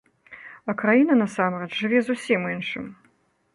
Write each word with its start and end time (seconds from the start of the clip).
А 0.71 0.73
краіна, 0.79 1.17
насамрэч, 1.19 1.69
жыве 1.83 1.99
зусім 2.09 2.51
іншым. 2.57 2.85